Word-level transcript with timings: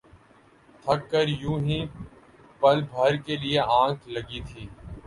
تھک 0.85 1.01
کر 1.11 1.27
یوں 1.41 1.57
ہی 1.65 1.79
پل 2.61 2.77
بھر 2.91 3.11
کے 3.25 3.35
لیے 3.37 3.59
آنکھ 3.81 4.03
لگی 4.09 4.39
تھی 4.47 4.63